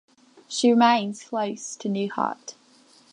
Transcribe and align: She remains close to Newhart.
She 0.47 0.71
remains 0.71 1.21
close 1.25 1.75
to 1.75 1.87
Newhart. 1.87 2.55